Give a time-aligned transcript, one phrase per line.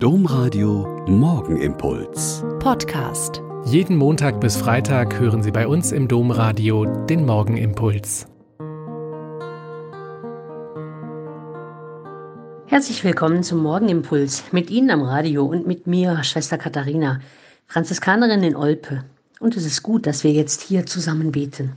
[0.00, 2.44] Domradio Morgenimpuls.
[2.60, 3.42] Podcast.
[3.64, 8.28] Jeden Montag bis Freitag hören Sie bei uns im Domradio den Morgenimpuls.
[12.66, 17.18] Herzlich willkommen zum Morgenimpuls mit Ihnen am Radio und mit mir, Schwester Katharina,
[17.66, 19.02] Franziskanerin in Olpe.
[19.40, 21.72] Und es ist gut, dass wir jetzt hier zusammen beten.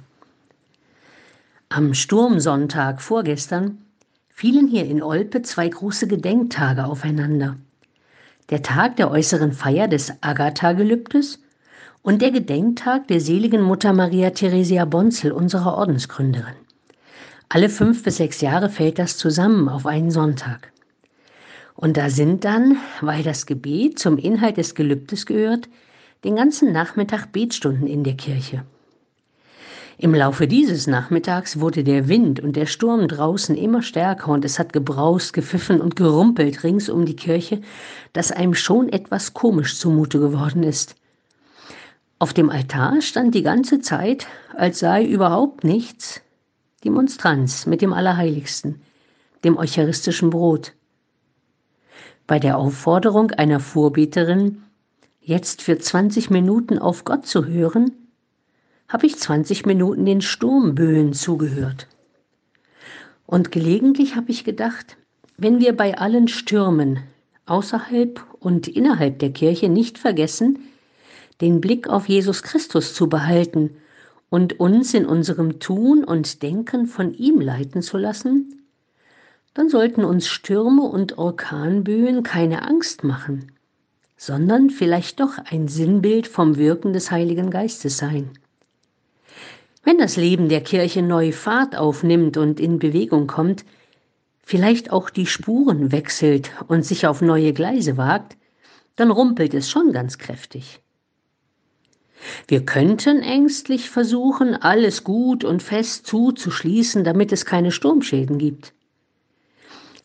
[1.69, 3.79] Am Sturmsonntag vorgestern
[4.29, 7.57] fielen hier in Olpe zwei große Gedenktage aufeinander.
[8.51, 11.39] Der Tag der äußeren Feier des Agatha-Gelübdes
[12.01, 16.55] und der Gedenktag der seligen Mutter Maria Theresia Bonzel, unserer Ordensgründerin.
[17.47, 20.73] Alle fünf bis sechs Jahre fällt das zusammen auf einen Sonntag.
[21.75, 25.69] Und da sind dann, weil das Gebet zum Inhalt des Gelübdes gehört,
[26.25, 28.65] den ganzen Nachmittag Betstunden in der Kirche.
[30.01, 34.57] Im Laufe dieses Nachmittags wurde der Wind und der Sturm draußen immer stärker und es
[34.57, 37.61] hat gebraust, gepfiffen und gerumpelt rings um die Kirche,
[38.11, 40.95] dass einem schon etwas komisch zumute geworden ist.
[42.17, 46.21] Auf dem Altar stand die ganze Zeit, als sei überhaupt nichts,
[46.83, 48.81] die Monstranz mit dem Allerheiligsten,
[49.43, 50.73] dem eucharistischen Brot.
[52.25, 54.63] Bei der Aufforderung einer Vorbeterin,
[55.21, 58.00] jetzt für 20 Minuten auf Gott zu hören,
[58.91, 61.87] habe ich 20 Minuten den Sturmböen zugehört.
[63.25, 64.97] Und gelegentlich habe ich gedacht,
[65.37, 66.99] wenn wir bei allen Stürmen
[67.45, 70.59] außerhalb und innerhalb der Kirche nicht vergessen,
[71.39, 73.71] den Blick auf Jesus Christus zu behalten
[74.29, 78.61] und uns in unserem Tun und Denken von ihm leiten zu lassen,
[79.53, 83.53] dann sollten uns Stürme und Orkanböen keine Angst machen,
[84.17, 88.31] sondern vielleicht doch ein Sinnbild vom Wirken des Heiligen Geistes sein.
[89.83, 93.65] Wenn das Leben der Kirche neu Fahrt aufnimmt und in Bewegung kommt,
[94.43, 98.37] vielleicht auch die Spuren wechselt und sich auf neue Gleise wagt,
[98.95, 100.81] dann rumpelt es schon ganz kräftig.
[102.47, 108.73] Wir könnten ängstlich versuchen, alles gut und fest zuzuschließen, damit es keine Sturmschäden gibt.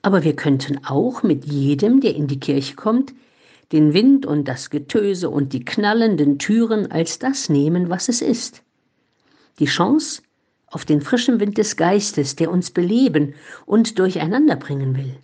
[0.01, 3.13] Aber wir könnten auch mit jedem, der in die Kirche kommt,
[3.73, 8.63] den Wind und das Getöse und die knallenden Türen als das nehmen, was es ist
[9.59, 10.23] die Chance
[10.67, 13.35] auf den frischen Wind des Geistes, der uns beleben
[13.65, 15.17] und durcheinander bringen will.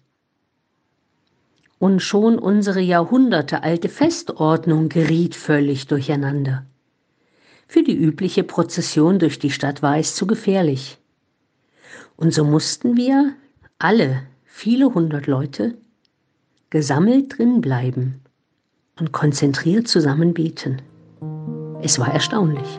[1.79, 6.65] Und schon unsere jahrhundertealte Festordnung geriet völlig durcheinander.
[7.67, 10.99] Für die übliche Prozession durch die Stadt war es zu gefährlich.
[12.17, 13.35] Und so mussten wir,
[13.79, 15.77] alle, viele hundert Leute,
[16.71, 18.21] gesammelt drin bleiben
[19.01, 20.81] und konzentriert zusammen beten.
[21.83, 22.79] Es war erstaunlich.